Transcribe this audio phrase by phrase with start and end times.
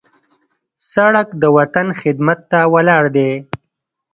[0.91, 3.31] سړک د وطن خدمت ته ولاړ دی.